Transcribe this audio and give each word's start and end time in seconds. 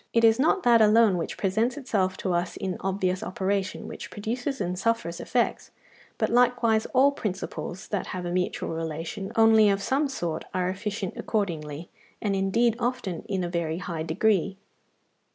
It 0.13 0.23
is 0.23 0.39
not 0.39 0.63
that 0.63 0.81
alone 0.81 1.15
which 1.15 1.37
presents 1.37 1.77
itself 1.77 2.17
to 2.25 2.33
us 2.33 2.57
in 2.57 2.75
obvious 2.79 3.21
operation 3.21 3.87
which 3.87 4.09
produces 4.09 4.59
and 4.59 4.79
suffers 4.79 5.19
effects, 5.19 5.69
but 6.17 6.31
likewise 6.31 6.87
all 6.87 7.11
principles 7.11 7.87
that 7.89 8.07
have 8.07 8.25
a 8.25 8.31
mutual 8.31 8.69
relation 8.69 9.31
only 9.35 9.69
of 9.69 9.79
some 9.79 10.07
sort 10.07 10.43
are 10.55 10.69
efficient 10.69 11.13
accordingly, 11.17 11.87
and 12.19 12.35
indeed 12.35 12.75
often 12.79 13.21
in 13.29 13.43
a 13.43 13.47
very 13.47 13.77
high 13.77 14.01
degree. 14.01 14.57